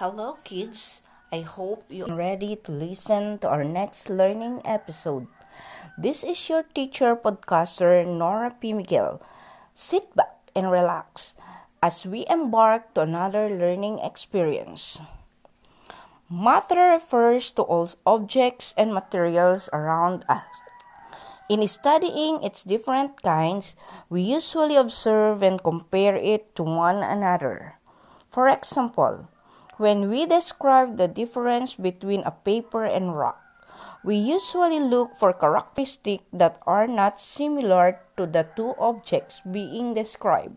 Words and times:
Hello, 0.00 0.40
kids. 0.42 1.04
I 1.30 1.44
hope 1.44 1.84
you're 1.92 2.16
ready 2.16 2.56
to 2.64 2.72
listen 2.72 3.36
to 3.44 3.48
our 3.52 3.62
next 3.62 4.08
learning 4.08 4.64
episode. 4.64 5.28
This 6.00 6.24
is 6.24 6.48
your 6.48 6.64
teacher 6.64 7.12
podcaster, 7.12 8.00
Nora 8.00 8.56
P. 8.56 8.72
Miguel. 8.72 9.20
Sit 9.76 10.08
back 10.16 10.48
and 10.56 10.72
relax 10.72 11.36
as 11.84 12.08
we 12.08 12.24
embark 12.32 12.96
to 12.96 13.04
another 13.04 13.52
learning 13.52 14.00
experience. 14.00 14.96
Matter 16.32 16.96
refers 16.96 17.52
to 17.52 17.62
all 17.62 17.92
objects 18.08 18.72
and 18.80 18.96
materials 18.96 19.68
around 19.76 20.24
us. 20.24 20.48
In 21.52 21.60
studying 21.68 22.40
its 22.40 22.64
different 22.64 23.20
kinds, 23.20 23.76
we 24.08 24.24
usually 24.24 24.74
observe 24.74 25.44
and 25.44 25.62
compare 25.62 26.16
it 26.16 26.56
to 26.56 26.64
one 26.64 27.04
another. 27.04 27.76
For 28.32 28.48
example, 28.48 29.28
when 29.82 30.06
we 30.06 30.22
describe 30.30 30.94
the 30.94 31.10
difference 31.10 31.74
between 31.74 32.22
a 32.22 32.30
paper 32.30 32.86
and 32.86 33.18
rock, 33.18 33.42
we 34.06 34.14
usually 34.14 34.78
look 34.78 35.18
for 35.18 35.34
characteristics 35.34 36.22
that 36.30 36.62
are 36.70 36.86
not 36.86 37.18
similar 37.18 37.98
to 38.16 38.22
the 38.22 38.46
two 38.54 38.78
objects 38.78 39.42
being 39.42 39.92
described. 39.94 40.54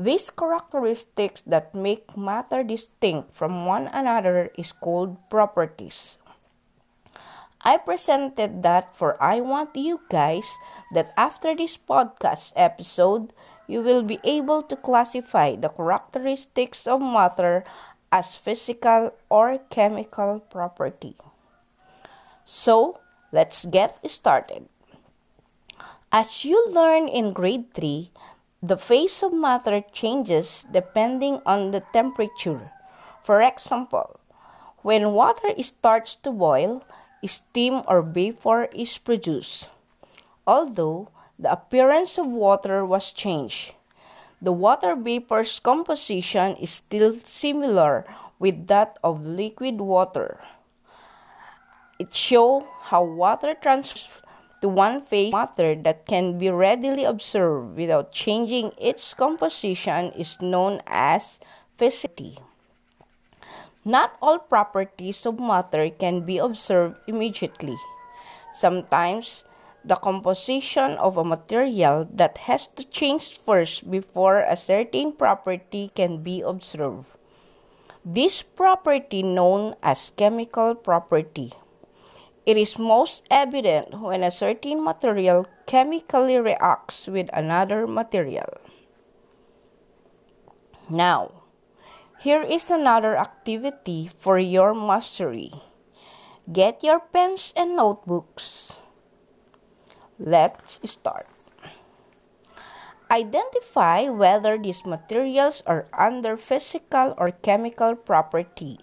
These 0.00 0.32
characteristics 0.32 1.44
that 1.44 1.76
make 1.76 2.16
matter 2.16 2.64
distinct 2.64 3.36
from 3.36 3.68
one 3.68 3.92
another 3.92 4.48
is 4.56 4.72
called 4.72 5.20
properties. 5.28 6.16
I 7.60 7.76
presented 7.76 8.64
that 8.64 8.96
for 8.96 9.20
I 9.22 9.44
want 9.44 9.76
you 9.76 10.00
guys 10.08 10.48
that 10.96 11.12
after 11.20 11.54
this 11.54 11.76
podcast 11.76 12.56
episode, 12.56 13.36
you 13.68 13.80
will 13.80 14.02
be 14.02 14.18
able 14.24 14.62
to 14.64 14.76
classify 14.76 15.54
the 15.54 15.68
characteristics 15.68 16.86
of 16.88 17.00
matter 17.00 17.64
as 18.12 18.36
physical 18.36 19.16
or 19.32 19.58
chemical 19.72 20.44
property. 20.52 21.16
So, 22.44 23.00
let's 23.32 23.64
get 23.64 23.96
started. 24.04 24.68
As 26.12 26.44
you 26.44 26.60
learn 26.68 27.08
in 27.08 27.32
grade 27.32 27.72
3, 27.72 28.12
the 28.62 28.76
phase 28.76 29.24
of 29.24 29.32
matter 29.32 29.82
changes 29.96 30.68
depending 30.70 31.40
on 31.46 31.72
the 31.72 31.80
temperature. 31.96 32.70
For 33.24 33.40
example, 33.40 34.20
when 34.82 35.16
water 35.16 35.56
starts 35.62 36.14
to 36.22 36.30
boil, 36.30 36.84
steam 37.24 37.82
or 37.88 38.02
vapor 38.02 38.68
is 38.74 38.98
produced. 38.98 39.70
Although 40.46 41.08
the 41.38 41.50
appearance 41.50 42.18
of 42.18 42.26
water 42.26 42.84
was 42.84 43.10
changed, 43.10 43.72
the 44.42 44.50
water 44.52 44.98
vapor's 44.98 45.62
composition 45.62 46.58
is 46.58 46.82
still 46.82 47.14
similar 47.22 48.04
with 48.42 48.66
that 48.66 48.98
of 49.04 49.24
liquid 49.24 49.78
water. 49.78 50.42
It 52.02 52.12
shows 52.12 52.66
how 52.90 53.04
water 53.04 53.54
transfers 53.54 54.18
to 54.62 54.68
one 54.68 55.02
phase 55.02 55.32
matter 55.32 55.74
that 55.74 56.06
can 56.06 56.38
be 56.38 56.50
readily 56.50 57.04
observed 57.04 57.76
without 57.76 58.10
changing 58.10 58.70
its 58.78 59.14
composition 59.14 60.10
is 60.14 60.42
known 60.42 60.80
as 60.86 61.38
physicity. 61.78 62.38
Not 63.84 64.14
all 64.22 64.38
properties 64.38 65.26
of 65.26 65.38
matter 65.38 65.90
can 65.90 66.22
be 66.22 66.38
observed 66.38 66.98
immediately. 67.06 67.76
Sometimes 68.54 69.42
the 69.84 69.96
composition 69.96 70.92
of 70.98 71.16
a 71.16 71.24
material 71.24 72.06
that 72.12 72.46
has 72.46 72.66
to 72.68 72.84
change 72.84 73.38
first 73.38 73.90
before 73.90 74.40
a 74.40 74.56
certain 74.56 75.12
property 75.12 75.90
can 75.94 76.22
be 76.22 76.40
observed. 76.40 77.06
This 78.04 78.42
property 78.42 79.22
known 79.22 79.74
as 79.82 80.10
chemical 80.16 80.74
property. 80.74 81.52
It 82.44 82.56
is 82.56 82.78
most 82.78 83.22
evident 83.30 84.00
when 84.00 84.24
a 84.24 84.30
certain 84.34 84.82
material 84.82 85.46
chemically 85.66 86.38
reacts 86.38 87.06
with 87.06 87.30
another 87.32 87.86
material. 87.86 88.58
Now, 90.90 91.46
here 92.18 92.42
is 92.42 92.70
another 92.70 93.16
activity 93.16 94.10
for 94.18 94.38
your 94.38 94.74
mastery. 94.74 95.52
Get 96.50 96.82
your 96.82 96.98
pens 96.98 97.52
and 97.56 97.76
notebooks. 97.76 98.82
Let's 100.22 100.78
start. 100.86 101.26
Identify 103.10 104.06
whether 104.06 104.54
these 104.56 104.86
materials 104.86 105.66
are 105.66 105.90
under 105.90 106.36
physical 106.36 107.18
or 107.18 107.34
chemical 107.34 107.96
property. 107.98 108.78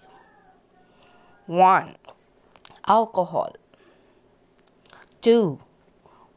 1. 1.46 1.96
Alcohol. 2.86 3.56
2. 5.24 5.58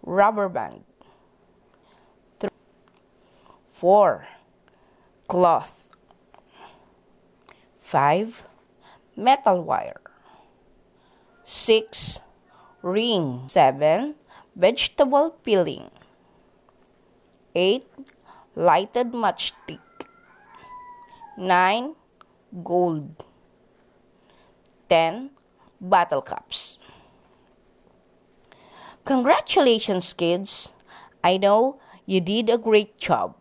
Rubber 0.08 0.48
band. 0.48 0.88
3. 2.40 2.48
4. 3.76 4.28
Cloth. 5.28 5.90
5. 7.82 8.48
Metal 9.18 9.60
wire. 9.60 10.00
6. 11.44 12.22
Ring. 12.82 13.44
7 13.52 14.16
vegetable 14.56 15.32
peeling. 15.44 15.90
8. 17.56 17.86
Lighted 18.56 19.12
matchstick. 19.12 19.80
9. 21.38 21.96
Gold. 22.64 23.24
10. 24.90 25.32
Bottle 25.82 26.22
caps. 26.22 26.78
Congratulations, 29.06 30.14
kids! 30.14 30.72
I 31.24 31.38
know 31.38 31.82
you 32.06 32.22
did 32.22 32.50
a 32.50 32.58
great 32.58 32.98
job. 32.98 33.36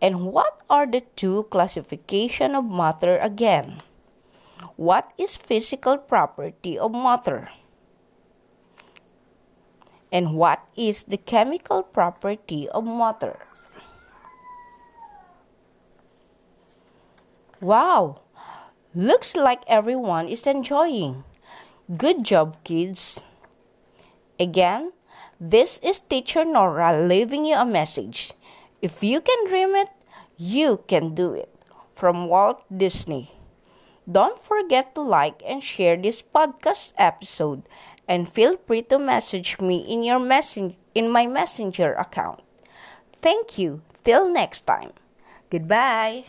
And 0.00 0.32
what 0.32 0.62
are 0.70 0.86
the 0.86 1.02
two 1.16 1.44
classification 1.50 2.54
of 2.54 2.64
matter 2.64 3.18
again? 3.18 3.82
What 4.76 5.12
is 5.18 5.36
physical 5.36 5.98
property 5.98 6.78
of 6.78 6.92
matter? 6.92 7.50
And 10.10 10.34
what 10.34 10.64
is 10.76 11.04
the 11.04 11.18
chemical 11.18 11.82
property 11.82 12.68
of 12.68 12.84
water? 12.84 13.38
Wow! 17.60 18.22
Looks 18.94 19.36
like 19.36 19.60
everyone 19.66 20.28
is 20.28 20.46
enjoying. 20.46 21.24
Good 21.96 22.24
job, 22.24 22.56
kids. 22.64 23.20
Again, 24.40 24.92
this 25.40 25.78
is 25.82 26.00
Teacher 26.00 26.44
Nora 26.44 26.96
leaving 26.96 27.44
you 27.44 27.56
a 27.56 27.66
message. 27.66 28.32
If 28.80 29.02
you 29.02 29.20
can 29.20 29.46
dream 29.46 29.74
it, 29.74 29.88
you 30.36 30.84
can 30.86 31.14
do 31.14 31.34
it. 31.34 31.50
From 31.94 32.28
Walt 32.28 32.62
Disney. 32.70 33.34
Don't 34.10 34.40
forget 34.40 34.94
to 34.94 35.02
like 35.02 35.42
and 35.44 35.62
share 35.62 35.96
this 35.96 36.22
podcast 36.22 36.94
episode 36.96 37.62
and 38.08 38.32
feel 38.32 38.56
free 38.66 38.82
to 38.82 38.98
message 38.98 39.60
me 39.60 39.84
in 39.84 40.02
your 40.02 40.18
messen- 40.18 40.74
in 40.94 41.10
my 41.10 41.26
messenger 41.26 41.92
account. 41.94 42.40
Thank 43.20 43.58
you. 43.58 43.82
Till 44.02 44.32
next 44.32 44.66
time. 44.66 44.92
Goodbye. 45.50 46.24